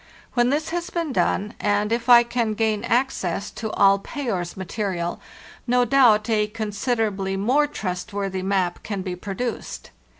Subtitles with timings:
[0.33, 5.21] When this has been done, and if I can gain access to all Payer's material,
[5.67, 9.91] no doubt a consider ably more trustworthy map can be produced.